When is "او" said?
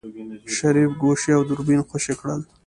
1.37-1.41